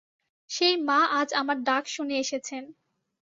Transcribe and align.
সেই 0.49 0.75
মা 0.87 0.99
আজ 1.11 1.29
আমার 1.33 1.57
ডাক 1.63 1.83
শুনে 1.87 2.15
এসেছেন। 2.19 2.63